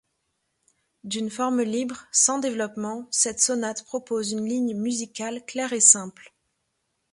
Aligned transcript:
D'une 1.03 1.29
forme 1.29 1.61
libre, 1.61 2.05
sans 2.11 2.39
développement, 2.39 3.07
cette 3.11 3.39
sonate 3.39 3.85
propose 3.85 4.31
une 4.31 4.47
ligne 4.49 4.75
musicale 4.75 5.45
claire 5.45 5.73
et 5.73 5.79
simple. 5.79 6.33